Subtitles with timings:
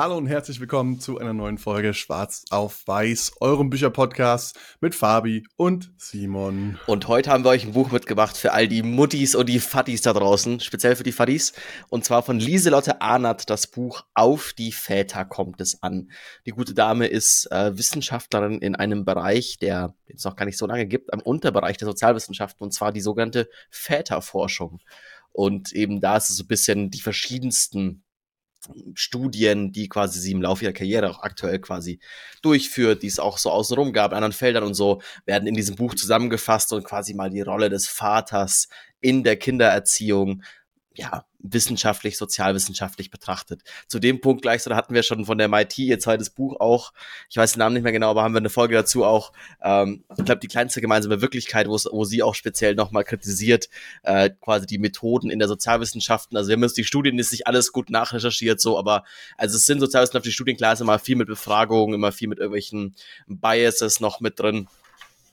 [0.00, 5.46] Hallo und herzlich willkommen zu einer neuen Folge Schwarz auf Weiß, eurem Bücherpodcast mit Fabi
[5.56, 6.78] und Simon.
[6.86, 10.00] Und heute haben wir euch ein Buch mitgebracht für all die Muttis und die Fattis
[10.00, 11.52] da draußen, speziell für die Fattis.
[11.90, 16.10] Und zwar von Lieselotte Arnert, das Buch Auf die Väter kommt es an.
[16.46, 20.66] Die gute Dame ist äh, Wissenschaftlerin in einem Bereich, der es noch gar nicht so
[20.66, 24.80] lange gibt, am Unterbereich der Sozialwissenschaften, und zwar die sogenannte Väterforschung.
[25.30, 28.02] Und eben da ist es so ein bisschen die verschiedensten
[28.94, 31.98] Studien, die quasi sie im Laufe ihrer Karriere auch aktuell quasi
[32.42, 35.76] durchführt, die es auch so außenrum gab, in anderen Feldern und so, werden in diesem
[35.76, 38.68] Buch zusammengefasst und quasi mal die Rolle des Vaters
[39.00, 40.42] in der Kindererziehung
[40.94, 43.62] ja, wissenschaftlich, sozialwissenschaftlich betrachtet.
[43.86, 46.58] Zu dem Punkt gleich, so da hatten wir schon von der MIT ihr zweites Buch
[46.60, 46.92] auch,
[47.30, 50.04] ich weiß den Namen nicht mehr genau, aber haben wir eine Folge dazu auch, ähm,
[50.18, 53.68] ich glaube, die kleinste gemeinsame Wirklichkeit, wo sie auch speziell nochmal kritisiert,
[54.02, 56.36] äh, quasi die Methoden in der Sozialwissenschaften.
[56.36, 59.04] Also wir uns die Studien ist nicht alles gut nachrecherchiert, so, aber
[59.38, 62.94] also es sind sozialwissenschaftliche Studien, klar ist immer viel mit Befragungen, immer viel mit irgendwelchen
[63.26, 64.68] Biases noch mit drin.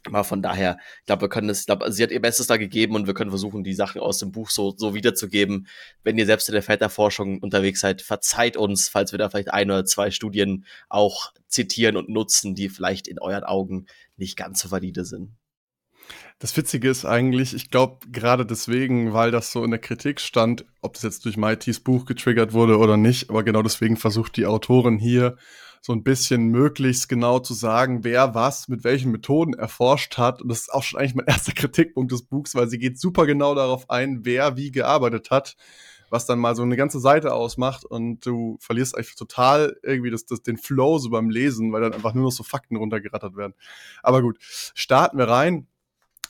[0.08, 2.58] Aber von daher, ich glaube, wir können es, ich glaube, sie hat ihr Bestes da
[2.58, 5.68] gegeben und wir können versuchen, die Sachen aus dem Buch so, so wiederzugeben.
[6.04, 9.70] Wenn ihr selbst in der Väterforschung unterwegs seid, verzeiht uns, falls wir da vielleicht ein
[9.70, 14.72] oder zwei Studien auch zitieren und nutzen, die vielleicht in euren Augen nicht ganz so
[14.72, 15.36] valide sind.
[16.40, 20.66] Das Witzige ist eigentlich, ich glaube, gerade deswegen, weil das so in der Kritik stand,
[20.82, 24.46] ob das jetzt durch Maitis Buch getriggert wurde oder nicht, aber genau deswegen versucht die
[24.46, 25.38] Autorin hier
[25.88, 30.42] so ein bisschen möglichst genau zu sagen, wer was mit welchen Methoden erforscht hat.
[30.42, 33.26] Und das ist auch schon eigentlich mein erster Kritikpunkt des Buchs, weil sie geht super
[33.26, 35.56] genau darauf ein, wer wie gearbeitet hat,
[36.10, 40.26] was dann mal so eine ganze Seite ausmacht und du verlierst eigentlich total irgendwie das,
[40.26, 43.54] das, den Flow so beim Lesen, weil dann einfach nur noch so Fakten runtergerattert werden.
[44.04, 45.68] Aber gut, starten wir rein.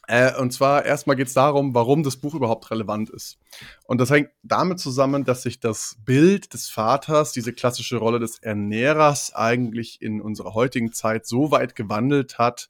[0.07, 3.37] Äh, und zwar erstmal geht es darum, warum das Buch überhaupt relevant ist.
[3.85, 8.39] Und das hängt damit zusammen, dass sich das Bild des Vaters, diese klassische Rolle des
[8.39, 12.69] Ernährers, eigentlich in unserer heutigen Zeit so weit gewandelt hat,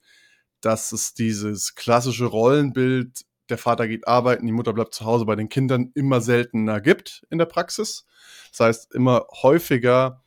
[0.61, 5.35] dass es dieses klassische Rollenbild, der Vater geht arbeiten, die Mutter bleibt zu Hause bei
[5.35, 8.05] den Kindern, immer seltener gibt in der Praxis.
[8.49, 10.23] Das heißt, immer häufiger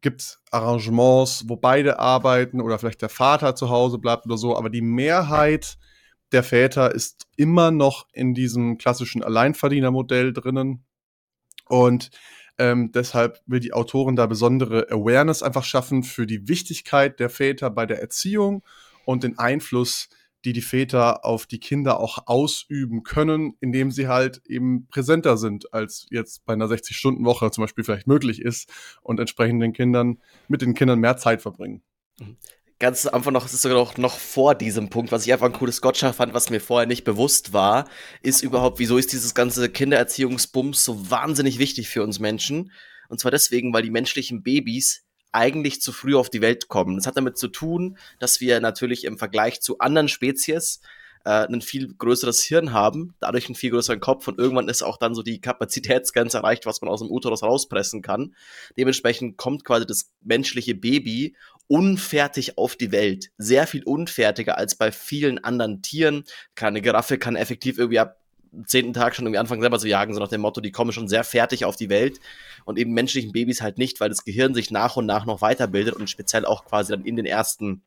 [0.00, 4.56] gibt es Arrangements, wo beide arbeiten oder vielleicht der Vater zu Hause bleibt oder so,
[4.56, 5.78] aber die Mehrheit
[6.32, 10.84] der Väter ist immer noch in diesem klassischen Alleinverdienermodell drinnen.
[11.66, 12.10] Und
[12.58, 17.70] ähm, deshalb will die Autorin da besondere Awareness einfach schaffen für die Wichtigkeit der Väter
[17.70, 18.62] bei der Erziehung
[19.04, 20.08] und den Einfluss,
[20.44, 25.72] die die Väter auf die Kinder auch ausüben können, indem sie halt eben präsenter sind,
[25.72, 28.70] als jetzt bei einer 60-Stunden-Woche zum Beispiel vielleicht möglich ist
[29.02, 31.82] und entsprechend den Kindern, mit den Kindern mehr Zeit verbringen.
[32.80, 35.52] Ganz einfach noch, es ist sogar noch, noch vor diesem Punkt, was ich einfach ein
[35.52, 37.88] cooles Gotcha fand, was mir vorher nicht bewusst war,
[38.22, 42.70] ist überhaupt, wieso ist dieses ganze Kindererziehungsbums so wahnsinnig wichtig für uns Menschen?
[43.08, 46.96] Und zwar deswegen, weil die menschlichen Babys eigentlich zu früh auf die Welt kommen.
[46.96, 50.80] Das hat damit zu tun, dass wir natürlich im Vergleich zu anderen Spezies
[51.24, 54.96] äh, ein viel größeres Hirn haben, dadurch einen viel größeren Kopf und irgendwann ist auch
[54.96, 58.34] dann so die Kapazitätsgrenze erreicht, was man aus dem Uterus rauspressen kann.
[58.76, 61.36] Dementsprechend kommt quasi das menschliche Baby
[61.66, 63.30] unfertig auf die Welt.
[63.36, 66.24] Sehr viel unfertiger als bei vielen anderen Tieren.
[66.54, 68.16] Keine Giraffe kann effektiv irgendwie ab
[68.66, 71.08] zehnten Tag schon irgendwie anfangen selber zu jagen, so nach dem Motto, die kommen schon
[71.08, 72.20] sehr fertig auf die Welt
[72.64, 75.94] und eben menschlichen Babys halt nicht, weil das Gehirn sich nach und nach noch weiterbildet
[75.94, 77.82] und speziell auch quasi dann in den ersten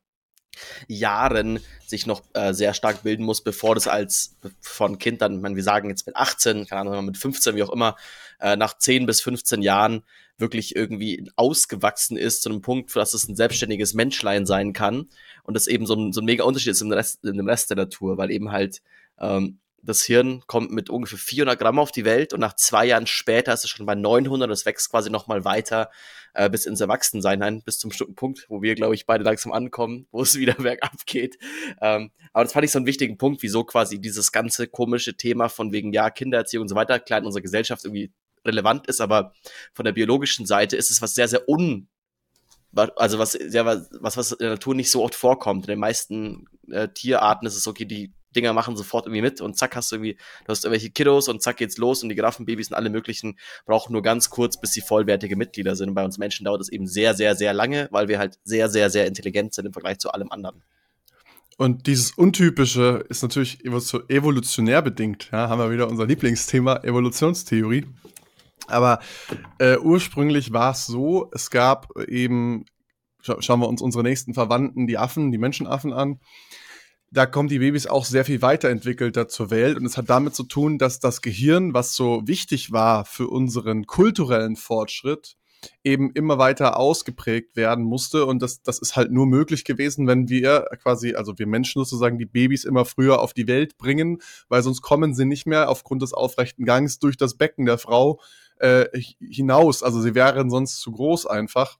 [0.86, 5.40] Jahren sich noch äh, sehr stark bilden muss, bevor das als von Kind dann, ich
[5.40, 7.96] meine, wir sagen jetzt mit 18, keine Ahnung, mit 15, wie auch immer,
[8.40, 10.02] äh, nach 10 bis 15 Jahren
[10.38, 15.08] wirklich irgendwie ausgewachsen ist zu einem Punkt, dass es ein selbstständiges Menschlein sein kann
[15.42, 17.70] und das eben so ein, so ein mega Unterschied ist im Rest, in dem Rest
[17.70, 18.82] der Natur, weil eben halt
[19.18, 23.08] ähm, das Hirn kommt mit ungefähr 400 Gramm auf die Welt und nach zwei Jahren
[23.08, 24.48] später ist es schon bei 900.
[24.48, 25.90] Das wächst quasi nochmal weiter
[26.34, 30.06] äh, bis ins Erwachsensein ein, bis zum Punkt, wo wir, glaube ich, beide langsam ankommen,
[30.12, 31.36] wo es wieder bergab geht.
[31.80, 35.48] Ähm, aber das fand ich so einen wichtigen Punkt, wieso quasi dieses ganze komische Thema
[35.48, 38.12] von wegen, ja, Kindererziehung und so weiter, klar in unserer Gesellschaft irgendwie
[38.44, 39.34] relevant ist, aber
[39.72, 41.88] von der biologischen Seite ist es was sehr, sehr un
[42.74, 45.66] also was, ja, was, was in der Natur nicht so oft vorkommt.
[45.66, 49.56] In den meisten äh, Tierarten ist es okay, die Dinger machen sofort irgendwie mit und
[49.56, 50.14] zack hast du irgendwie,
[50.44, 53.92] du hast irgendwelche Kiddos und zack geht's los und die Giraffenbabys und alle möglichen brauchen
[53.92, 55.90] nur ganz kurz, bis sie vollwertige Mitglieder sind.
[55.90, 58.68] Und bei uns Menschen dauert es eben sehr, sehr, sehr lange, weil wir halt sehr,
[58.68, 60.62] sehr, sehr intelligent sind im Vergleich zu allem anderen.
[61.58, 65.28] Und dieses Untypische ist natürlich evolutionär bedingt.
[65.32, 67.86] Ja, haben wir wieder unser Lieblingsthema, Evolutionstheorie.
[68.66, 69.00] Aber
[69.58, 72.64] äh, ursprünglich war es so, es gab eben,
[73.20, 76.20] scha schauen wir uns unsere nächsten Verwandten, die Affen, die Menschenaffen an,
[77.12, 80.44] da kommen die Babys auch sehr viel weiterentwickelter zur Welt und es hat damit zu
[80.44, 85.36] tun, dass das Gehirn, was so wichtig war für unseren kulturellen Fortschritt,
[85.84, 88.26] eben immer weiter ausgeprägt werden musste.
[88.26, 92.18] Und das, das ist halt nur möglich gewesen, wenn wir quasi, also wir Menschen sozusagen,
[92.18, 96.02] die Babys immer früher auf die Welt bringen, weil sonst kommen sie nicht mehr aufgrund
[96.02, 98.20] des aufrechten Gangs durch das Becken der Frau
[98.58, 98.86] äh,
[99.20, 99.82] hinaus.
[99.82, 101.78] Also sie wären sonst zu groß einfach.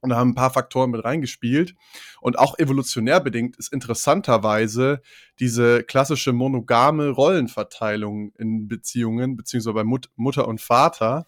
[0.00, 1.74] Und da haben ein paar Faktoren mit reingespielt.
[2.20, 5.02] Und auch evolutionär bedingt ist interessanterweise
[5.38, 11.26] diese klassische monogame Rollenverteilung in Beziehungen, beziehungsweise bei Mut Mutter und Vater,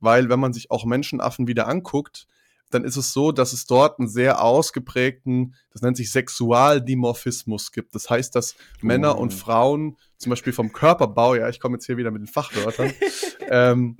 [0.00, 2.26] weil wenn man sich auch Menschenaffen wieder anguckt,
[2.70, 7.94] dann ist es so, dass es dort einen sehr ausgeprägten, das nennt sich Sexualdimorphismus gibt.
[7.94, 8.86] Das heißt, dass oh.
[8.86, 9.36] Männer und oh.
[9.36, 12.92] Frauen zum Beispiel vom Körperbau, ja, ich komme jetzt hier wieder mit den Fachwörtern,
[13.48, 13.96] ähm,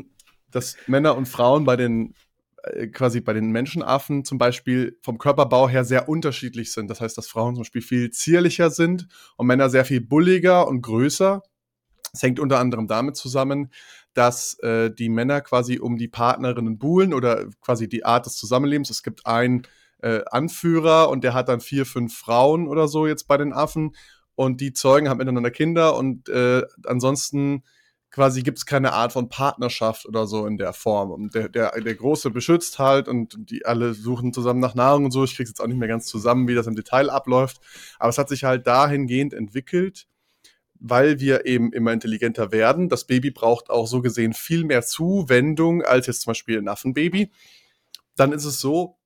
[0.50, 2.14] dass Männer und Frauen bei den
[2.92, 6.88] quasi bei den Menschenaffen zum Beispiel vom Körperbau her sehr unterschiedlich sind.
[6.88, 9.06] Das heißt, dass Frauen zum Beispiel viel zierlicher sind
[9.36, 11.42] und Männer sehr viel bulliger und größer.
[12.12, 13.70] Es hängt unter anderem damit zusammen,
[14.14, 18.88] dass äh, die Männer quasi um die Partnerinnen buhlen oder quasi die Art des Zusammenlebens.
[18.90, 19.62] Es gibt einen
[20.00, 23.94] äh, Anführer und der hat dann vier, fünf Frauen oder so jetzt bei den Affen
[24.36, 27.64] und die zeugen haben miteinander Kinder und äh, ansonsten
[28.14, 31.10] quasi gibt es keine Art von Partnerschaft oder so in der Form.
[31.10, 35.10] Und der, der, der Große beschützt halt und die alle suchen zusammen nach Nahrung und
[35.10, 35.24] so.
[35.24, 37.60] Ich krieg's jetzt auch nicht mehr ganz zusammen, wie das im Detail abläuft.
[37.98, 40.06] Aber es hat sich halt dahingehend entwickelt,
[40.78, 42.88] weil wir eben immer intelligenter werden.
[42.88, 47.32] Das Baby braucht auch so gesehen viel mehr Zuwendung als jetzt zum Beispiel ein Affenbaby.
[48.14, 48.96] Dann ist es so,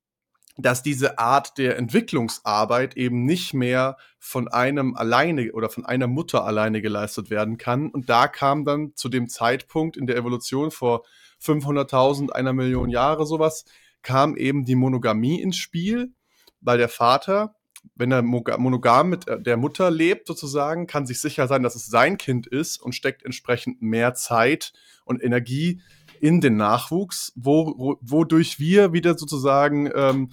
[0.60, 6.44] dass diese Art der Entwicklungsarbeit eben nicht mehr von einem alleine oder von einer Mutter
[6.44, 7.90] alleine geleistet werden kann.
[7.90, 11.04] Und da kam dann zu dem Zeitpunkt in der Evolution vor
[11.40, 13.64] 500.000, einer Million Jahre sowas,
[14.02, 16.12] kam eben die Monogamie ins Spiel,
[16.60, 17.54] weil der Vater
[17.94, 21.86] wenn er monogam mit äh, der Mutter lebt, sozusagen, kann sich sicher sein, dass es
[21.86, 24.72] sein Kind ist und steckt entsprechend mehr Zeit
[25.04, 25.80] und Energie
[26.20, 30.30] in den Nachwuchs, wo, wodurch wir wieder sozusagen ähm,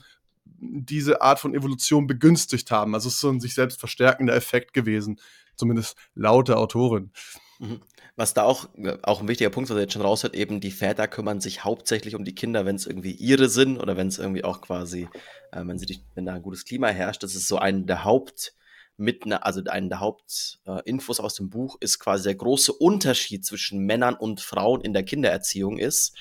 [0.72, 2.94] diese Art von Evolution begünstigt haben.
[2.94, 5.20] Also es ist so ein sich selbst verstärkender Effekt gewesen,
[5.56, 7.12] zumindest laut der Autorin.
[7.60, 7.82] Mhm.
[8.18, 10.72] Was da auch, äh, auch ein wichtiger Punkt, was er jetzt schon raushört, eben die
[10.72, 14.20] Väter kümmern sich hauptsächlich um die Kinder, wenn es irgendwie ihre sind oder wenn es
[14.20, 15.10] irgendwie auch quasi,
[15.52, 17.24] äh, wenn sie wenn da ein gutes Klima herrscht.
[17.24, 18.54] Das ist so ein der Haupt,
[18.98, 23.46] mit ne, also einen der Hauptinfos äh, aus dem Buch ist quasi der große Unterschied
[23.46, 26.16] zwischen Männern und Frauen in der Kindererziehung ist,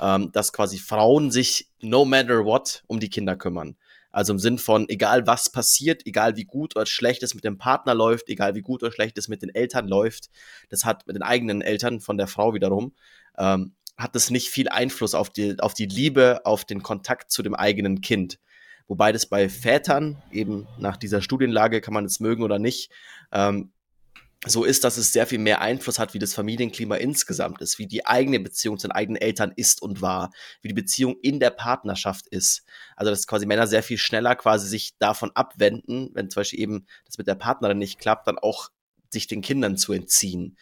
[0.00, 3.76] ähm, dass quasi Frauen sich no matter what um die Kinder kümmern.
[4.10, 7.58] Also im Sinn von, egal was passiert, egal wie gut oder schlecht es mit dem
[7.58, 10.30] Partner läuft, egal wie gut oder schlecht es mit den Eltern läuft,
[10.70, 12.94] das hat mit den eigenen Eltern von der Frau wiederum,
[13.36, 17.42] ähm, hat das nicht viel Einfluss auf die, auf die Liebe, auf den Kontakt zu
[17.42, 18.38] dem eigenen Kind.
[18.86, 22.90] Wobei das bei Vätern, eben nach dieser Studienlage, kann man es mögen oder nicht,
[23.32, 23.72] ähm,
[24.46, 27.86] so ist, dass es sehr viel mehr Einfluss hat, wie das Familienklima insgesamt ist, wie
[27.86, 30.30] die eigene Beziehung zu den eigenen Eltern ist und war,
[30.62, 32.64] wie die Beziehung in der Partnerschaft ist.
[32.94, 36.86] Also dass quasi Männer sehr viel schneller quasi sich davon abwenden, wenn zum Beispiel eben
[37.04, 38.68] das mit der Partnerin nicht klappt, dann auch
[39.10, 40.56] sich den Kindern zu entziehen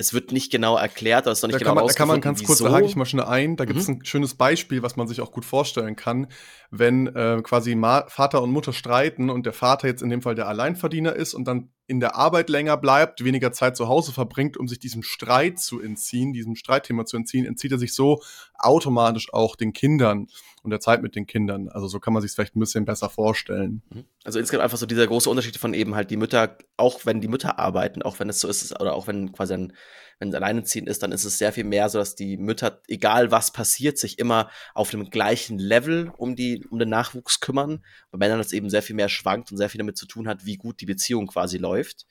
[0.00, 1.94] es wird nicht genau erklärt, oder es ist noch nicht da genau kann man, Da
[1.94, 3.96] kann man ganz kurz, da hake ich mal schnell ein, da gibt es mhm.
[3.96, 6.28] ein schönes Beispiel, was man sich auch gut vorstellen kann,
[6.70, 10.34] wenn äh, quasi Ma Vater und Mutter streiten und der Vater jetzt in dem Fall
[10.34, 14.56] der Alleinverdiener ist und dann in der Arbeit länger bleibt, weniger Zeit zu Hause verbringt,
[14.56, 18.22] um sich diesem Streit zu entziehen, diesem Streitthema zu entziehen, entzieht er sich so
[18.54, 20.28] automatisch auch den Kindern
[20.62, 21.68] und der Zeit mit den Kindern.
[21.68, 23.82] Also so kann man sich vielleicht ein bisschen besser vorstellen.
[23.90, 24.04] Mhm.
[24.24, 27.28] Also insgesamt einfach so dieser große Unterschied von eben halt die Mütter, auch wenn die
[27.28, 29.72] Mütter arbeiten, auch wenn es so ist, oder auch wenn quasi ein,
[30.18, 33.30] wenn es alleineziehend ist, dann ist es sehr viel mehr so, dass die Mütter, egal
[33.30, 37.84] was passiert, sich immer auf dem gleichen Level um die, um den Nachwuchs kümmern.
[38.10, 40.44] Bei Männern das eben sehr viel mehr schwankt und sehr viel damit zu tun hat,
[40.44, 42.06] wie gut die Beziehung quasi läuft.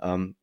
[0.00, 0.36] Ähm,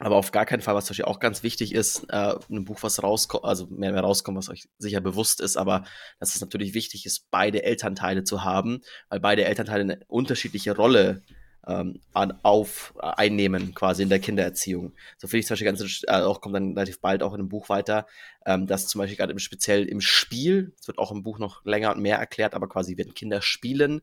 [0.00, 3.02] aber auf gar keinen Fall, was zum auch ganz wichtig ist, äh, ein Buch, was
[3.02, 5.84] rauskommt, also mehr, mehr rauskommt, was euch sicher bewusst ist, aber
[6.18, 8.80] dass es natürlich wichtig ist, beide Elternteile zu haben,
[9.10, 11.22] weil beide Elternteile eine unterschiedliche Rolle
[11.66, 14.94] ähm, an, auf äh, einnehmen, quasi in der Kindererziehung.
[15.18, 17.50] So finde ich zum Beispiel ganz, äh, auch kommt dann relativ bald auch in einem
[17.50, 18.06] Buch weiter,
[18.46, 21.62] ähm, dass zum Beispiel gerade im speziell im Spiel, es wird auch im Buch noch
[21.66, 24.00] länger und mehr erklärt, aber quasi werden Kinder spielen.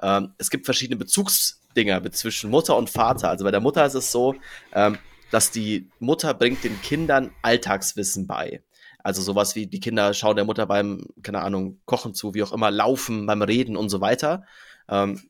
[0.00, 3.28] Ähm, es gibt verschiedene Bezugs Dinger zwischen Mutter und Vater.
[3.28, 4.36] Also bei der Mutter ist es so,
[4.72, 4.96] ähm,
[5.34, 8.62] dass die Mutter bringt den Kindern Alltagswissen bei.
[9.00, 12.52] Also sowas wie die Kinder schauen der Mutter beim, keine Ahnung, Kochen zu, wie auch
[12.52, 14.44] immer, laufen, beim Reden und so weiter.
[14.88, 15.20] Ähm,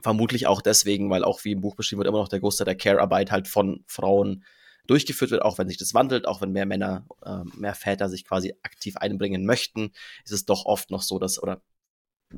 [0.00, 2.76] vermutlich auch deswegen, weil auch wie im Buch beschrieben wird, immer noch der Großteil der
[2.76, 4.44] Care-Arbeit halt von Frauen
[4.86, 8.24] durchgeführt wird, auch wenn sich das wandelt, auch wenn mehr Männer, äh, mehr Väter sich
[8.24, 9.90] quasi aktiv einbringen möchten,
[10.24, 11.62] ist es doch oft noch so, dass, oder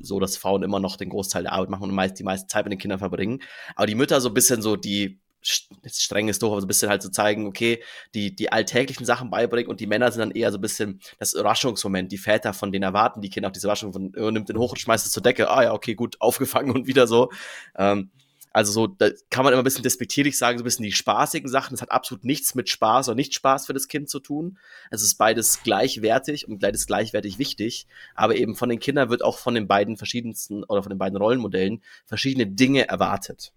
[0.00, 2.64] so, dass Frauen immer noch den Großteil der Arbeit machen und meist, die meiste Zeit
[2.64, 3.42] mit den Kindern verbringen.
[3.76, 6.88] Aber die Mütter so ein bisschen so die streng ist doch, aber so ein bisschen
[6.88, 7.82] halt zu so zeigen, okay,
[8.14, 11.34] die, die alltäglichen Sachen beibringen und die Männer sind dann eher so ein bisschen das
[11.34, 12.10] Überraschungsmoment.
[12.10, 14.72] Die Väter, von denen erwarten die Kinder auch diese Überraschung von, oh, nimmt den hoch
[14.72, 15.50] und schmeißt es zur Decke.
[15.50, 17.30] Ah ja, okay, gut, aufgefangen und wieder so.
[17.76, 18.10] Ähm,
[18.54, 21.50] also so, da kann man immer ein bisschen despektierlich sagen, so ein bisschen die spaßigen
[21.50, 21.74] Sachen.
[21.74, 24.58] Das hat absolut nichts mit Spaß oder nicht Spaß für das Kind zu tun.
[24.92, 27.88] Es ist beides gleichwertig und beides gleichwertig wichtig.
[28.14, 31.18] Aber eben von den Kindern wird auch von den beiden verschiedensten oder von den beiden
[31.18, 33.52] Rollenmodellen verschiedene Dinge erwartet.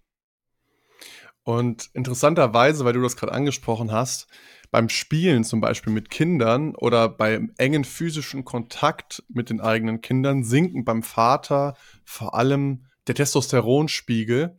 [1.48, 4.26] Und interessanterweise, weil du das gerade angesprochen hast,
[4.70, 10.44] beim Spielen zum Beispiel mit Kindern oder beim engen physischen Kontakt mit den eigenen Kindern
[10.44, 11.74] sinken beim Vater
[12.04, 14.58] vor allem der Testosteronspiegel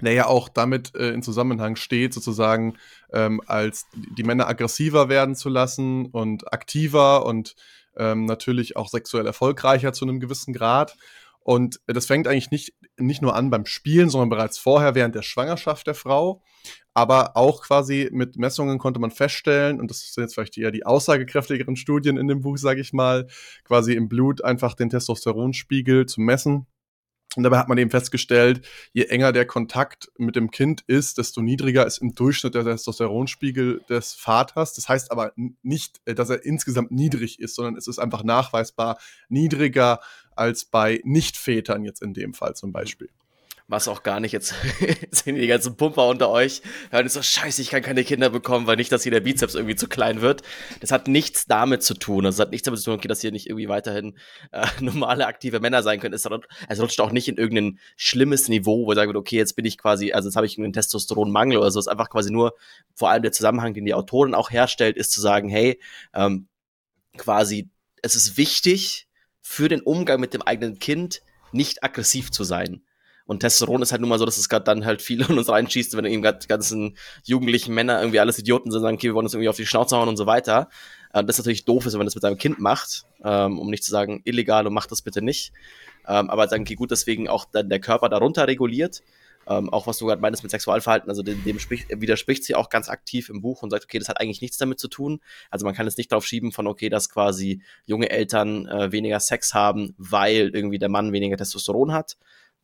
[0.00, 2.76] der ja auch damit äh, in Zusammenhang steht, sozusagen
[3.12, 7.56] ähm, als die Männer aggressiver werden zu lassen und aktiver und
[7.96, 10.96] ähm, natürlich auch sexuell erfolgreicher zu einem gewissen Grad.
[11.46, 15.22] Und das fängt eigentlich nicht, nicht nur an beim Spielen, sondern bereits vorher während der
[15.22, 16.42] Schwangerschaft der Frau.
[16.92, 20.84] Aber auch quasi mit Messungen konnte man feststellen, und das sind jetzt vielleicht eher die
[20.84, 23.28] aussagekräftigeren Studien in dem Buch, sage ich mal,
[23.62, 26.66] quasi im Blut einfach den Testosteronspiegel zu messen
[27.34, 31.42] und dabei hat man eben festgestellt, je enger der Kontakt mit dem Kind ist, desto
[31.42, 34.72] niedriger ist im Durchschnitt der Testosteronspiegel des Vaters.
[34.72, 38.98] Das heißt aber nicht, äh, dass er insgesamt niedrig ist, sondern es ist einfach nachweisbar
[39.28, 40.00] niedriger
[40.34, 43.10] als bei Nichtvätern jetzt in dem Fall zum Beispiel
[43.68, 44.54] was auch gar nicht jetzt
[45.10, 48.76] sehen die ganzen Pumper unter euch, hören so, scheiße, ich kann keine Kinder bekommen, weil
[48.76, 50.42] nicht, dass hier der Bizeps irgendwie zu klein wird.
[50.80, 52.24] Das hat nichts damit zu tun.
[52.24, 54.16] Das hat nichts damit zu tun, okay, dass hier nicht irgendwie weiterhin
[54.52, 56.14] äh, normale, aktive Männer sein können.
[56.14, 56.26] Es,
[56.68, 59.78] es rutscht auch nicht in irgendein schlimmes Niveau, wo ihr sagt, okay, jetzt bin ich
[59.78, 61.80] quasi, also jetzt habe ich einen Testosteronmangel oder so.
[61.80, 62.54] Es ist einfach quasi nur,
[62.94, 65.80] vor allem der Zusammenhang, den die Autorin auch herstellt, ist zu sagen, hey,
[66.14, 66.46] ähm,
[67.16, 67.68] quasi,
[68.02, 69.08] es ist wichtig
[69.40, 72.82] für den Umgang mit dem eigenen Kind, nicht aggressiv zu sein.
[73.26, 75.48] Und Testosteron ist halt nun mal so, dass es gerade dann halt viele in uns
[75.48, 79.14] reinschießt, wenn eben gerade die ganzen jugendlichen Männer irgendwie alles Idioten sind, sagen, okay, wir
[79.14, 80.68] wollen uns irgendwie auf die Schnauze hauen und so weiter.
[81.12, 83.70] Äh, das ist natürlich doof ist, wenn man das mit seinem Kind macht, ähm, um
[83.70, 85.52] nicht zu sagen, illegal und macht das bitte nicht.
[86.06, 89.02] Ähm, aber sagen, okay, gut, deswegen auch dann der Körper darunter reguliert.
[89.48, 92.68] Ähm, auch was du gerade meinst mit Sexualverhalten, also dem, dem spricht, widerspricht sie auch
[92.68, 95.20] ganz aktiv im Buch und sagt, okay, das hat eigentlich nichts damit zu tun.
[95.50, 99.20] Also man kann es nicht darauf schieben von, okay, dass quasi junge Eltern äh, weniger
[99.20, 102.16] Sex haben, weil irgendwie der Mann weniger Testosteron hat,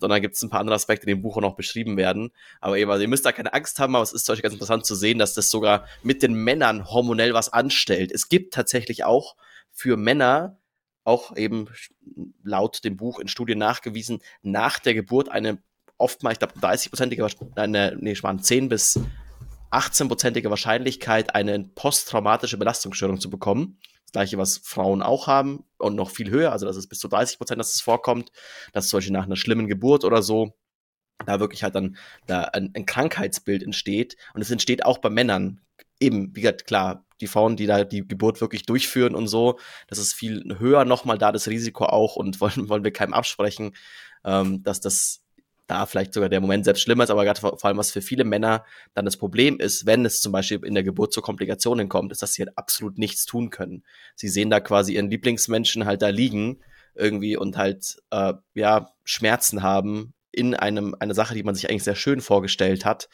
[0.03, 2.33] sondern gibt es ein paar andere Aspekte, die im Buch auch noch beschrieben werden.
[2.61, 4.55] Aber eben, also ihr müsst da keine Angst haben, aber es ist zum Beispiel ganz
[4.55, 8.11] interessant zu sehen, dass das sogar mit den Männern hormonell was anstellt.
[8.13, 9.37] Es gibt tatsächlich auch
[9.71, 10.59] für Männer,
[11.05, 11.69] auch eben
[12.43, 15.63] laut dem Buch in Studien nachgewiesen, nach der Geburt eine
[15.99, 19.01] oftmals, ich glaube, 30-prozentige, eine, nee, ich meine 10 bis
[19.71, 23.79] 18-prozentige Wahrscheinlichkeit, eine posttraumatische Belastungsstörung zu bekommen.
[24.07, 27.09] Das gleiche, was Frauen auch haben und noch viel höher, also das ist bis zu
[27.09, 28.31] 30 Prozent, dass es vorkommt,
[28.73, 30.55] dass zum Beispiel nach einer schlimmen Geburt oder so
[31.27, 31.97] da wirklich halt dann
[32.27, 34.17] da ein, ein Krankheitsbild entsteht.
[34.35, 35.61] Und es entsteht auch bei Männern.
[36.01, 39.99] Eben, wie gesagt, klar, die Frauen, die da die Geburt wirklich durchführen und so, das
[39.99, 43.75] ist viel höher nochmal da, das Risiko auch und wollen, wollen wir keinem absprechen,
[44.25, 45.22] ähm, dass das
[45.73, 48.03] da vielleicht sogar der Moment selbst schlimmer ist, aber gerade vor, vor, allem was für
[48.03, 48.65] viele Männer
[48.95, 52.23] dann das Problem ist, wenn es zum Beispiel in der Geburt zu Komplikationen kommt, ist,
[52.23, 53.85] dass sie halt absolut nichts tun können.
[54.15, 56.61] Sie sehen da quasi ihren Lieblingsmenschen halt da liegen
[56.95, 61.85] irgendwie und halt äh, ja Schmerzen haben in einem eine Sache, die man sich eigentlich
[61.85, 63.09] sehr schön vorgestellt hat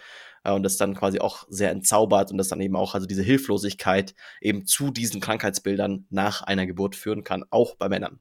[0.45, 3.23] äh, und das dann quasi auch sehr entzaubert und das dann eben auch also diese
[3.23, 8.19] Hilflosigkeit eben zu diesen Krankheitsbildern nach einer Geburt führen kann, auch bei Männern.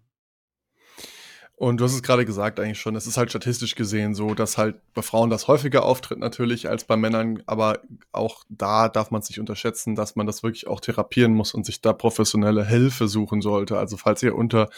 [1.60, 4.60] Und du hast es gerade gesagt eigentlich schon, es ist halt statistisch gesehen so, dass
[4.60, 7.80] halt bei Frauen das häufiger auftritt natürlich als bei Männern, aber
[8.12, 11.82] auch da darf man sich unterschätzen, dass man das wirklich auch therapieren muss und sich
[11.82, 13.80] da professionelle Hilfe suchen sollte.
[13.80, 14.70] Also falls ihr unter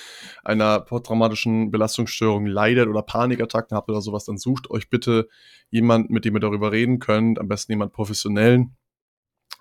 [0.45, 5.27] einer posttraumatischen Belastungsstörung leidet oder Panikattacken habt oder sowas, dann sucht euch bitte
[5.71, 8.77] jemand, mit dem ihr darüber reden könnt, am besten jemand professionellen.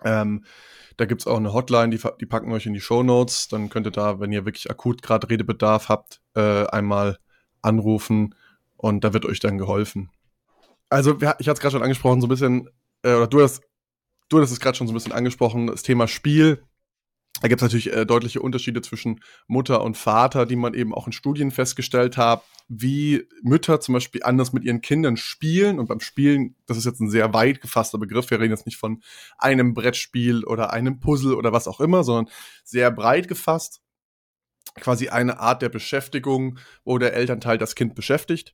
[0.04, 0.44] Ähm,
[0.96, 3.48] da gibt's auch eine Hotline, die, die packen euch in die Show Notes.
[3.48, 7.18] Dann könnt ihr da, wenn ihr wirklich akut gerade Redebedarf habt, äh, einmal
[7.62, 8.34] anrufen
[8.76, 10.10] und da wird euch dann geholfen.
[10.88, 12.68] Also, ich hatte es gerade schon angesprochen, so ein bisschen,
[13.02, 13.62] äh, oder du hast,
[14.28, 16.62] du hast es gerade schon so ein bisschen angesprochen, das Thema Spiel
[17.40, 21.06] da gibt es natürlich äh, deutliche Unterschiede zwischen Mutter und Vater, die man eben auch
[21.06, 25.78] in Studien festgestellt hat, wie Mütter zum Beispiel anders mit ihren Kindern spielen.
[25.78, 28.78] Und beim Spielen, das ist jetzt ein sehr weit gefasster Begriff, wir reden jetzt nicht
[28.78, 29.02] von
[29.38, 32.32] einem Brettspiel oder einem Puzzle oder was auch immer, sondern
[32.64, 33.80] sehr breit gefasst.
[34.74, 38.52] Quasi eine Art der Beschäftigung, wo der Elternteil das Kind beschäftigt.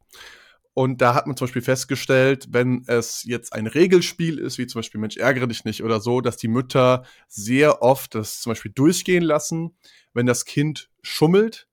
[0.75, 4.81] Und da hat man zum Beispiel festgestellt, wenn es jetzt ein Regelspiel ist, wie zum
[4.81, 8.73] Beispiel Mensch, ärgere dich nicht oder so, dass die Mütter sehr oft das zum Beispiel
[8.75, 9.77] durchgehen lassen,
[10.15, 11.69] wenn das Kind schummelt,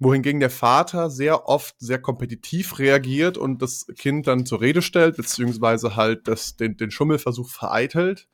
[0.00, 5.16] wohingegen der Vater sehr oft sehr kompetitiv reagiert und das Kind dann zur Rede stellt,
[5.16, 8.26] beziehungsweise halt das, den, den Schummelversuch vereitelt.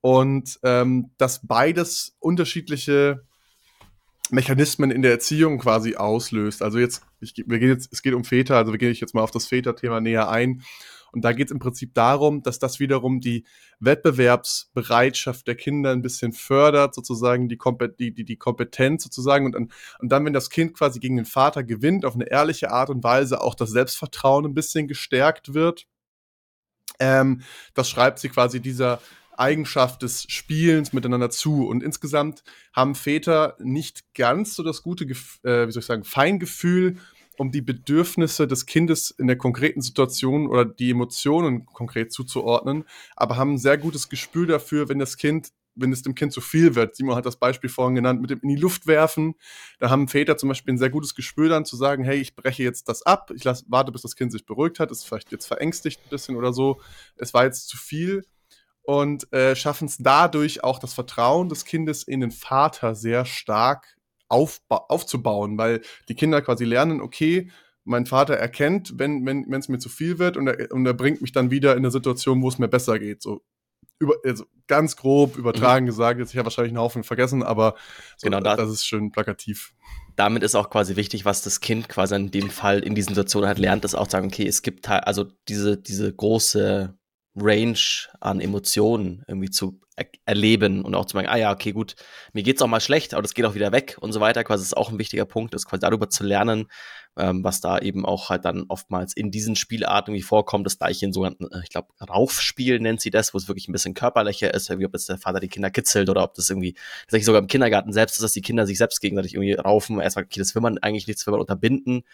[0.00, 3.26] Und ähm, dass beides unterschiedliche
[4.32, 6.62] Mechanismen in der Erziehung quasi auslöst.
[6.62, 9.22] Also jetzt, ich, wir gehen jetzt, es geht um Väter, also wir gehen jetzt mal
[9.22, 10.62] auf das Väterthema näher ein.
[11.12, 13.44] Und da geht es im Prinzip darum, dass das wiederum die
[13.80, 17.58] Wettbewerbsbereitschaft der Kinder ein bisschen fördert, sozusagen die,
[17.98, 19.44] die, die, die Kompetenz sozusagen.
[19.44, 22.88] Und, und dann, wenn das Kind quasi gegen den Vater gewinnt, auf eine ehrliche Art
[22.88, 25.86] und Weise auch das Selbstvertrauen ein bisschen gestärkt wird.
[26.98, 27.42] Ähm,
[27.74, 29.02] das schreibt sie quasi dieser
[29.42, 31.66] Eigenschaft des Spielens miteinander zu.
[31.66, 36.96] Und insgesamt haben Väter nicht ganz so das gute, äh, wie soll ich sagen, Feingefühl,
[37.38, 42.84] um die Bedürfnisse des Kindes in der konkreten Situation oder die Emotionen konkret zuzuordnen,
[43.16, 46.42] aber haben ein sehr gutes Gespür dafür, wenn das Kind wenn es dem Kind zu
[46.42, 46.96] viel wird.
[46.96, 49.34] Simon hat das Beispiel vorhin genannt, mit dem in die Luft werfen.
[49.78, 52.62] Da haben Väter zum Beispiel ein sehr gutes Gespür dann zu sagen, hey, ich breche
[52.62, 55.46] jetzt das ab, ich lass, warte, bis das Kind sich beruhigt hat, ist vielleicht jetzt
[55.46, 56.80] verängstigt ein bisschen oder so.
[57.16, 58.22] Es war jetzt zu viel
[58.82, 63.96] und äh, schaffen es dadurch auch das Vertrauen des Kindes in den Vater sehr stark
[64.28, 67.50] aufzubauen, weil die Kinder quasi lernen, okay,
[67.84, 71.20] mein Vater erkennt, wenn wenn es mir zu viel wird und er, und er bringt
[71.20, 73.22] mich dann wieder in eine Situation, wo es mir besser geht.
[73.22, 73.42] So
[73.98, 75.90] über, also ganz grob übertragen mhm.
[75.90, 77.74] gesagt, jetzt ich habe wahrscheinlich einen Haufen vergessen, aber
[78.16, 79.74] so, genau das, das ist schön plakativ.
[80.16, 83.48] Damit ist auch quasi wichtig, was das Kind quasi in dem Fall in diesen Situationen
[83.48, 86.94] halt lernt, das auch zu sagen, okay, es gibt halt, also diese, diese große
[87.34, 87.78] Range
[88.20, 91.96] an Emotionen irgendwie zu er erleben und auch zu sagen, ah ja, okay, gut,
[92.32, 94.42] mir geht's auch mal schlecht, aber das geht auch wieder weg und so weiter.
[94.42, 96.66] Quasi ist auch ein wichtiger Punkt, ist quasi darüber zu lernen,
[97.18, 101.04] ähm, was da eben auch halt dann oftmals in diesen Spielarten wie vorkommt, das gleiche
[101.04, 104.54] in sogenannten, äh, ich glaube, Raufspiel nennt sie das, wo es wirklich ein bisschen körperlicher
[104.54, 107.42] ist, wie ob jetzt der Vater die Kinder kitzelt oder ob das irgendwie, tatsächlich sogar
[107.42, 110.00] im Kindergarten selbst ist, dass die Kinder sich selbst gegenseitig irgendwie raufen.
[110.00, 112.04] Erstmal, okay, das will man eigentlich nichts, will man unterbinden.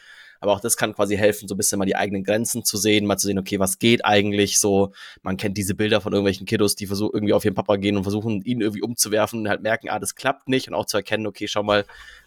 [0.41, 3.07] Aber auch das kann quasi helfen, so ein bisschen mal die eigenen Grenzen zu sehen,
[3.07, 4.93] mal zu sehen, okay, was geht eigentlich so.
[5.23, 8.05] Man kennt diese Bilder von irgendwelchen Kiddos, die versuchen irgendwie auf ihren Papa gehen und
[8.05, 11.27] versuchen, ihn irgendwie umzuwerfen und halt merken, ah, das klappt nicht und auch zu erkennen,
[11.27, 11.85] okay, schau mal,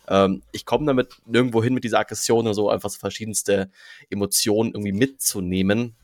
[0.07, 3.69] ähm, ich komme damit nirgendwo hin mit dieser Aggression und so einfach so verschiedenste
[4.09, 5.95] Emotionen irgendwie mitzunehmen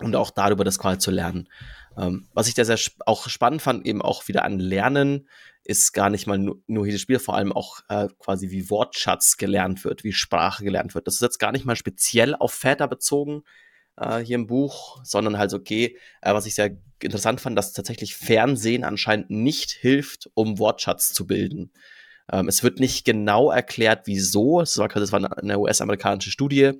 [0.00, 1.48] und auch darüber das quasi zu lernen.
[1.96, 5.28] Ähm, was ich da sehr auch spannend fand, eben auch wieder an Lernen,
[5.68, 9.36] ist gar nicht mal nur, nur jedes Spiel, vor allem auch äh, quasi wie Wortschatz
[9.36, 11.06] gelernt wird, wie Sprache gelernt wird.
[11.06, 13.42] Das ist jetzt gar nicht mal speziell auf Väter bezogen
[13.98, 18.16] äh, hier im Buch, sondern halt okay, äh, was ich sehr interessant fand, dass tatsächlich
[18.16, 21.70] Fernsehen anscheinend nicht hilft, um Wortschatz zu bilden.
[22.30, 24.60] Ähm, es wird nicht genau erklärt, wieso.
[24.60, 26.72] Es war, das war eine US-amerikanische Studie.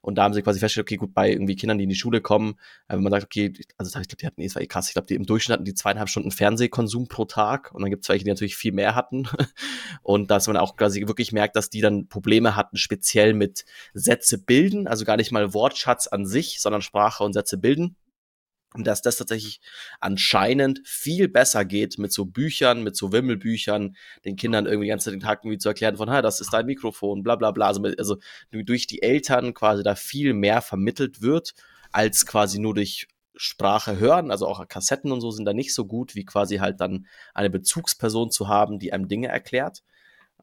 [0.00, 2.20] Und da haben sie quasi festgestellt, okay, gut, bei irgendwie Kindern, die in die Schule
[2.20, 2.56] kommen,
[2.88, 4.92] äh, wenn man sagt, okay, also ich glaube, die hatten, es war eh krass, ich
[4.92, 7.72] glaube, die im Durchschnitt hatten die zweieinhalb Stunden Fernsehkonsum pro Tag.
[7.72, 9.28] Und dann gibt es welche, die natürlich viel mehr hatten.
[10.02, 13.64] Und dass man auch quasi wirklich merkt, dass die dann Probleme hatten, speziell mit
[13.94, 17.96] Sätze bilden, also gar nicht mal Wortschatz an sich, sondern Sprache und Sätze bilden
[18.76, 19.60] dass das tatsächlich
[20.00, 25.20] anscheinend viel besser geht mit so Büchern, mit so Wimmelbüchern, den Kindern irgendwie ganz den
[25.20, 27.68] Tag irgendwie zu erklären von, ha, das ist dein Mikrofon, bla bla bla.
[27.68, 28.16] Also, also
[28.50, 31.54] durch die Eltern quasi da viel mehr vermittelt wird,
[31.92, 33.06] als quasi nur durch
[33.36, 36.80] Sprache hören, also auch Kassetten und so sind da nicht so gut, wie quasi halt
[36.80, 39.82] dann eine Bezugsperson zu haben, die einem Dinge erklärt.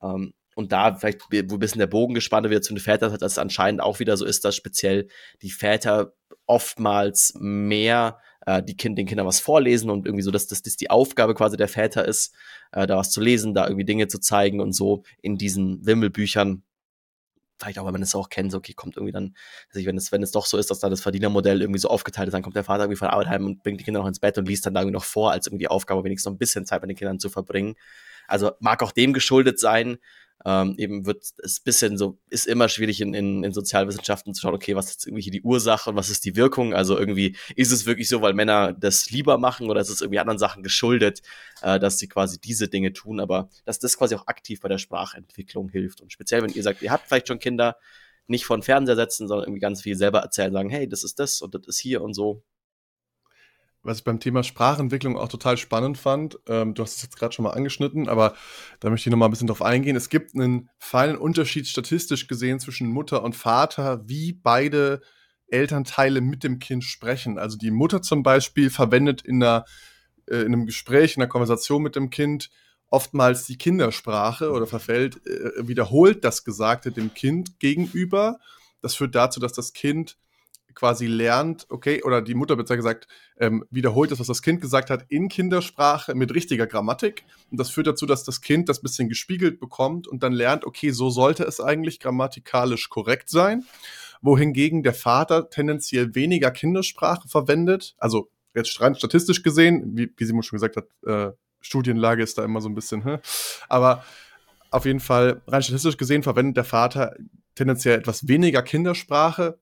[0.02, 3.32] Ähm, und da vielleicht wo ein bisschen der Bogen gespannt wird zu den Vätern, dass
[3.34, 5.08] es anscheinend auch wieder so ist, dass speziell
[5.41, 6.13] die Väter
[6.52, 10.90] oftmals mehr äh, die kind, den Kindern was vorlesen und irgendwie so, dass das, die
[10.90, 12.36] Aufgabe quasi der Väter ist,
[12.74, 16.64] äh, da was zu lesen, da irgendwie Dinge zu zeigen und so in diesen Wimmelbüchern.
[17.58, 19.34] Vielleicht auch, wenn man es auch kennt, so, okay, kommt irgendwie dann,
[19.74, 22.28] also wenn es, wenn es doch so ist, dass da das Verdienermodell irgendwie so aufgeteilt
[22.28, 24.20] ist, dann kommt der Vater irgendwie von Arbeit heim und bringt die Kinder noch ins
[24.20, 26.40] Bett und liest dann da irgendwie noch vor, als irgendwie die Aufgabe, wenigstens noch ein
[26.40, 27.76] bisschen Zeit mit den Kindern zu verbringen.
[28.28, 30.00] Also mag auch dem geschuldet sein,
[30.45, 34.56] ähm, eben wird es bisschen so, ist immer schwierig in, in, in Sozialwissenschaften zu schauen,
[34.56, 36.73] okay, was ist irgendwie hier die Ursache und was ist die Wirkung?
[36.73, 40.19] Also irgendwie, ist es wirklich so, weil Männer das lieber machen oder ist es irgendwie
[40.19, 41.21] anderen Sachen geschuldet,
[41.62, 44.77] äh, dass sie quasi diese Dinge tun, aber dass das quasi auch aktiv bei der
[44.80, 46.01] Sprachentwicklung hilft.
[46.01, 47.77] Und speziell, wenn ihr sagt, ihr habt vielleicht schon Kinder,
[48.27, 51.41] nicht von Fernseher setzen, sondern irgendwie ganz viel selber erzählen, sagen, hey, das ist das
[51.41, 52.43] und das ist hier und so
[53.84, 57.34] was ich beim Thema Sprachentwicklung auch total spannend fand, ähm, du hast es jetzt gerade
[57.34, 58.36] schon mal angeschnitten, aber
[58.80, 59.96] da möchte ich noch mal ein bisschen drauf eingehen.
[59.96, 65.02] Es gibt einen feinen Unterschied statistisch gesehen zwischen Mutter und Vater, wie beide
[65.48, 67.38] Elternteile mit dem Kind sprechen.
[67.38, 69.65] Also die Mutter zum Beispiel verwendet in, einer,
[70.28, 72.50] äh, in einem Gespräch, in einer Konversation mit dem Kind
[72.88, 78.39] oftmals die Kindersprache oder verfällt, äh, wiederholt das Gesagte dem Kind gegenüber.
[78.82, 80.17] Das führt dazu, dass das Kind
[80.75, 83.07] quasi lernt, okay, oder die Mutter besser gesagt
[83.39, 87.23] ähm, wiederholt das, was das Kind gesagt hat, in Kindersprache mit richtiger Grammatik.
[87.49, 90.91] Und das führt dazu, dass das Kind das bisschen gespiegelt bekommt und dann lernt, okay,
[90.91, 93.65] so sollte es eigentlich grammatikalisch korrekt sein.
[94.21, 97.95] Wohingegen der Vater tendenziell weniger Kindersprache verwendet.
[97.97, 102.43] Also jetzt rein statistisch gesehen, wie, wie Simon schon gesagt hat, äh, Studienlage ist da
[102.43, 103.19] immer so ein bisschen, hä?
[103.69, 104.03] aber
[104.71, 107.15] auf jeden Fall rein statistisch gesehen verwendet der Vater
[107.55, 109.60] tendenziell etwas weniger Kindersprache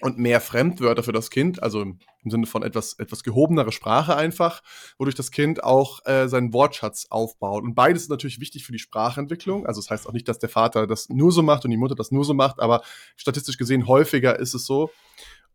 [0.00, 4.62] und mehr Fremdwörter für das Kind, also im, Sinne von etwas, etwas gehobenere Sprache einfach,
[4.98, 7.62] wodurch das Kind auch äh, seinen Wortschatz aufbaut.
[7.62, 9.66] Und beides ist natürlich wichtig für die Sprachentwicklung.
[9.66, 11.94] Also das heißt auch nicht, dass der Vater das nur so macht und die Mutter
[11.94, 12.82] das nur so macht, aber
[13.16, 14.90] statistisch gesehen häufiger ist es so.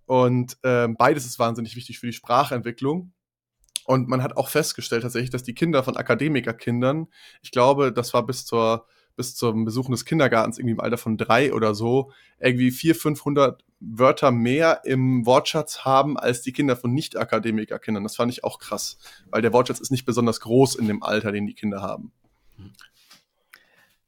[0.06, 3.12] Und äh, beides ist wahnsinnig wichtig für die Sprachentwicklung.
[3.86, 7.08] Und man hat auch festgestellt tatsächlich, dass die Kinder von Akademikerkindern,
[7.44, 11.18] ich glaube, das war bis zur bis zum Besuchen des Kindergartens irgendwie im Alter von
[11.18, 16.94] drei oder so irgendwie 400, 500 Wörter mehr im Wortschatz haben als die Kinder von
[16.94, 18.04] Nicht-Akademiker-Kindern.
[18.04, 18.98] Das fand ich auch krass,
[19.30, 22.12] weil der Wortschatz ist nicht besonders groß in dem Alter, den die Kinder haben.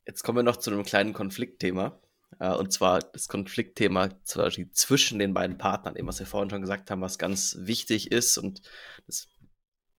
[0.06, 2.00] Jetzt kommen wir noch zu einem kleinen Konfliktthema.
[2.40, 6.90] Äh, und zwar das Konfliktthema zwischen den beiden Partnern, eben was wir vorhin schon gesagt
[6.92, 8.38] haben, was ganz wichtig ist.
[8.38, 8.62] Und
[9.06, 9.28] das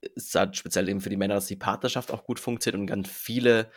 [0.00, 3.08] ist halt speziell eben für die Männer, dass die Partnerschaft auch gut funktioniert und ganz
[3.08, 3.70] viele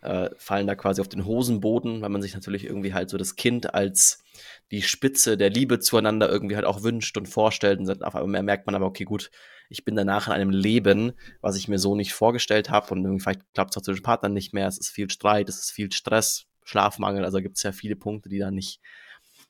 [0.00, 3.36] äh, fallen da quasi auf den Hosenboden, weil man sich natürlich irgendwie halt so das
[3.36, 4.22] Kind als
[4.70, 7.80] die Spitze der Liebe zueinander irgendwie halt auch wünscht und vorstellt.
[7.80, 9.30] Und auf einmal merkt man aber, okay, gut,
[9.68, 13.22] ich bin danach in einem Leben, was ich mir so nicht vorgestellt habe und irgendwie
[13.22, 14.68] vielleicht klappt es auch zwischen Partnern nicht mehr.
[14.68, 17.24] Es ist viel Streit, es ist viel Stress, Schlafmangel.
[17.24, 18.80] Also gibt es ja viele Punkte, die da nicht,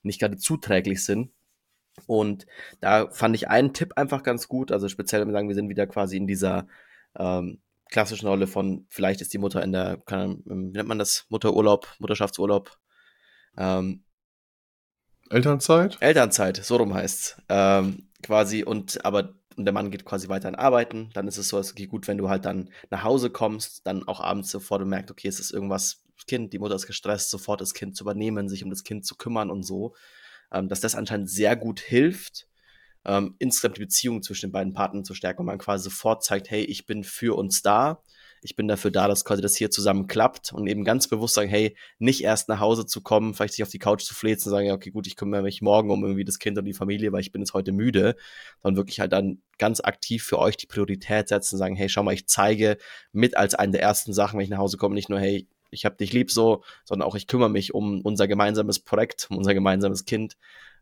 [0.03, 1.31] nicht gerade zuträglich sind.
[2.07, 2.45] Und
[2.79, 4.71] da fand ich einen Tipp einfach ganz gut.
[4.71, 6.67] Also speziell, wenn wir sagen, wir sind wieder quasi in dieser
[7.17, 11.25] ähm, klassischen Rolle von, vielleicht ist die Mutter in der, kann, wie nennt man das,
[11.29, 12.77] Mutterurlaub, Mutterschaftsurlaub.
[13.57, 14.03] Ähm,
[15.29, 15.97] Elternzeit?
[15.99, 17.41] Elternzeit, so rum heißt's.
[17.49, 21.49] Ähm, quasi, und aber und der Mann geht quasi weiter an Arbeiten, dann ist es
[21.49, 24.81] so, es geht gut, wenn du halt dann nach Hause kommst, dann auch abends sofort
[24.81, 27.97] du merkst, okay, es ist irgendwas, das Kind, die Mutter ist gestresst, sofort das Kind
[27.97, 29.95] zu übernehmen, sich um das Kind zu kümmern und so.
[30.51, 32.47] Ähm, dass das anscheinend sehr gut hilft,
[33.05, 36.49] ähm, insgesamt die Beziehung zwischen den beiden Partnern zu stärken und man quasi sofort zeigt,
[36.49, 38.01] hey, ich bin für uns da,
[38.41, 41.49] ich bin dafür da, dass quasi das hier zusammen klappt und eben ganz bewusst sagen,
[41.49, 44.51] hey, nicht erst nach Hause zu kommen, vielleicht sich auf die Couch zu flezen und
[44.51, 47.11] sagen, ja, okay, gut, ich kümmere mich morgen um irgendwie das Kind und die Familie,
[47.11, 48.15] weil ich bin jetzt heute müde,
[48.61, 52.03] sondern wirklich halt dann ganz aktiv für euch die Priorität setzen und sagen, hey, schau
[52.03, 52.77] mal, ich zeige
[53.11, 55.85] mit als eine der ersten Sachen, wenn ich nach Hause komme, nicht nur, hey, ich
[55.85, 59.53] habe dich lieb so, sondern auch ich kümmere mich um unser gemeinsames Projekt, um unser
[59.53, 60.35] gemeinsames Kind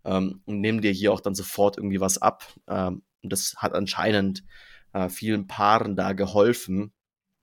[0.06, 2.46] ähm, und nehme dir hier auch dann sofort irgendwie was ab.
[2.68, 4.44] Ähm, und das hat anscheinend
[4.94, 6.94] äh, vielen Paaren da geholfen,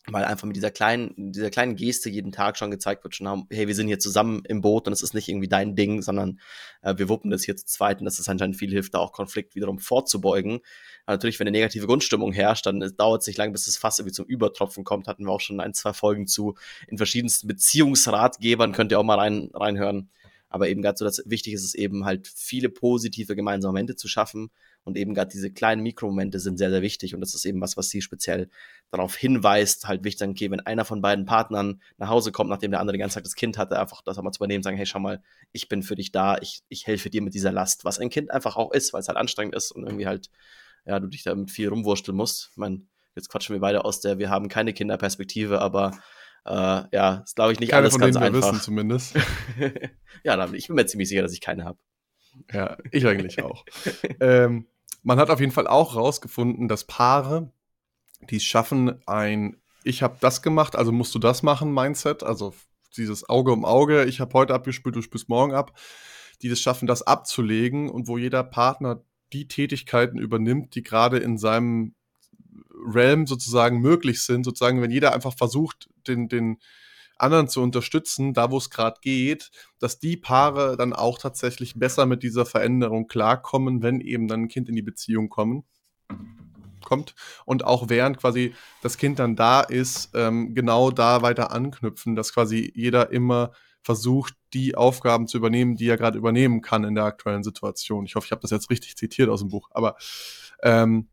[0.07, 3.67] weil einfach mit dieser kleinen, dieser kleinen Geste jeden Tag schon gezeigt wird, schon, hey,
[3.67, 6.41] wir sind hier zusammen im Boot und es ist nicht irgendwie dein Ding, sondern
[6.83, 9.13] äh, wir wuppen das hier zu zweit und dass es anscheinend viel hilft, da auch
[9.13, 10.61] Konflikt wiederum vorzubeugen.
[11.07, 13.99] Aber natürlich, wenn eine negative Grundstimmung herrscht, dann dauert es nicht lange, bis das Fass
[13.99, 15.09] irgendwie zum Übertropfen kommt.
[15.09, 16.55] Hatten wir auch schon ein, zwei Folgen zu
[16.87, 20.11] in verschiedensten Beziehungsratgebern, könnt ihr auch mal rein, reinhören.
[20.55, 24.07] Aber eben gerade so, dass wichtig ist es eben halt viele positive gemeinsame Momente zu
[24.07, 24.53] schaffen.
[24.85, 27.13] Und eben gerade diese kleinen Mikromomente sind sehr, sehr wichtig.
[27.13, 28.49] Und das ist eben was, was sie speziell
[28.93, 32.79] darauf hinweist, halt wichtig, okay, wenn einer von beiden Partnern nach Hause kommt, nachdem der
[32.79, 35.01] andere die ganze Zeit das Kind hatte, einfach das einmal zu übernehmen, sagen, hey, schau
[35.01, 38.09] mal, ich bin für dich da, ich, ich helfe dir mit dieser Last, was ein
[38.09, 40.31] Kind einfach auch ist, weil es halt anstrengend ist und irgendwie halt,
[40.87, 42.51] ja, du dich da mit viel rumwursteln musst.
[42.53, 42.83] Ich meine,
[43.17, 45.99] jetzt quatschen wir beide aus der, wir haben keine Kinderperspektive, aber
[46.47, 48.49] äh, ja, ist glaube ich nicht keine alles von ganz denen einfach.
[48.49, 49.17] Wir wissen zumindest.
[50.25, 51.79] ja, ich bin mir ziemlich sicher, dass ich keine habe.
[52.53, 53.65] Ja, ich eigentlich auch.
[54.21, 54.67] ähm,
[55.03, 57.53] man hat auf jeden Fall auch rausgefunden, dass Paare,
[58.31, 62.55] die es schaffen, ein Ich habe das gemacht, also musst du das machen Mindset, also
[62.97, 65.79] dieses Auge um Auge, ich habe heute abgespült, du spürst morgen ab,
[66.43, 69.03] die es schaffen, das abzulegen und wo jeder Partner
[69.33, 71.95] die Tätigkeiten übernimmt, die gerade in seinem
[72.87, 76.59] Realm sozusagen möglich sind, sozusagen, wenn jeder einfach versucht, den, den
[77.17, 82.07] anderen zu unterstützen, da wo es gerade geht, dass die Paare dann auch tatsächlich besser
[82.07, 85.65] mit dieser Veränderung klarkommen, wenn eben dann ein Kind in die Beziehung kommen
[86.85, 87.15] kommt
[87.47, 92.35] und auch während quasi das Kind dann da ist, ähm, genau da weiter anknüpfen, dass
[92.35, 97.05] quasi jeder immer versucht, die Aufgaben zu übernehmen, die er gerade übernehmen kann in der
[97.05, 98.07] aktuellen Situation.
[98.07, 99.97] Ich hoffe, ich habe das jetzt richtig zitiert aus dem Buch, aber
[100.63, 101.09] ähm,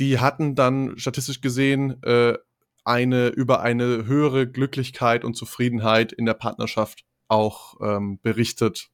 [0.00, 2.36] die hatten dann statistisch gesehen äh,
[2.84, 8.88] eine über eine höhere Glücklichkeit und Zufriedenheit in der Partnerschaft auch ähm, berichtet.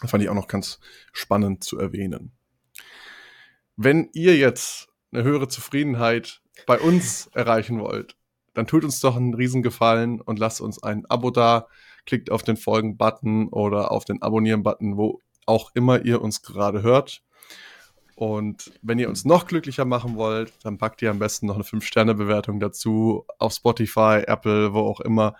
[0.00, 0.80] Das fand ich auch noch ganz
[1.12, 2.32] spannend zu erwähnen.
[3.76, 8.16] Wenn ihr jetzt eine höhere Zufriedenheit bei uns erreichen wollt,
[8.54, 11.68] dann tut uns doch einen Riesengefallen und lasst uns ein Abo da.
[12.06, 17.22] Klickt auf den Folgen-Button oder auf den Abonnieren-Button, wo auch immer ihr uns gerade hört.
[18.16, 21.64] Und wenn ihr uns noch glücklicher machen wollt, dann packt ihr am besten noch eine
[21.64, 25.34] 5-Sterne-Bewertung dazu auf Spotify, Apple, wo auch immer.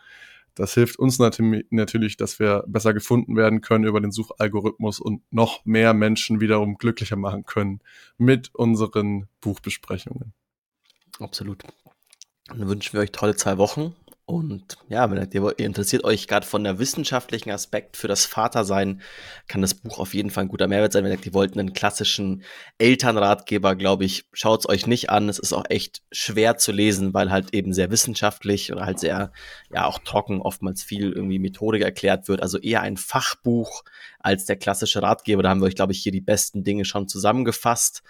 [0.56, 5.64] Das hilft uns natürlich, dass wir besser gefunden werden können über den Suchalgorithmus und noch
[5.64, 7.80] mehr Menschen wiederum glücklicher machen können
[8.18, 10.32] mit unseren Buchbesprechungen.
[11.18, 11.64] Absolut.
[12.46, 16.64] Dann wünschen wir euch tolle zwei Wochen und ja, wenn ihr, interessiert euch gerade von
[16.64, 19.02] der wissenschaftlichen Aspekt für das Vatersein,
[19.48, 21.04] kann das Buch auf jeden Fall ein guter Mehrwert sein.
[21.04, 22.42] Wenn ihr wollt einen klassischen
[22.78, 25.28] Elternratgeber, glaube ich, schaut es euch nicht an.
[25.28, 29.30] Es ist auch echt schwer zu lesen, weil halt eben sehr wissenschaftlich oder halt sehr,
[29.70, 32.40] ja, auch trocken oftmals viel irgendwie Methodik erklärt wird.
[32.42, 33.84] Also eher ein Fachbuch
[34.20, 35.42] als der klassische Ratgeber.
[35.42, 38.02] Da haben wir euch, glaube ich, hier die besten Dinge schon zusammengefasst.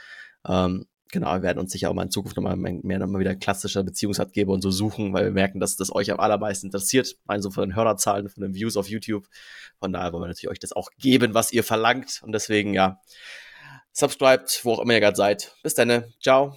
[0.47, 3.85] Ähm, Genau, wir werden uns sicher auch mal in Zukunft nochmal mehr nochmal wieder klassischer
[3.85, 7.15] Beziehungsratgeber und so suchen, weil wir merken, dass das euch am allermeisten interessiert.
[7.29, 9.29] Also von den Hörerzahlen, von den Views auf YouTube.
[9.79, 12.21] Von daher wollen wir natürlich euch das auch geben, was ihr verlangt.
[12.25, 13.01] Und deswegen, ja,
[13.93, 15.55] subscribt, wo auch immer ihr gerade seid.
[15.63, 16.03] Bis dann.
[16.21, 16.57] Ciao.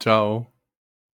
[0.00, 0.55] Ciao.